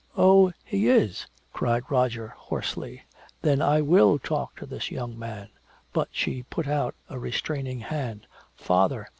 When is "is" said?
0.89-1.27